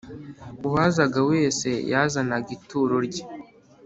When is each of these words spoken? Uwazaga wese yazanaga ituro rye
Uwazaga 0.67 1.19
wese 1.31 1.69
yazanaga 1.91 2.49
ituro 2.57 2.95
rye 3.07 3.23